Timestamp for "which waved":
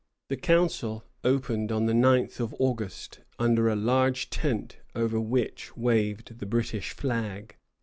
5.21-6.39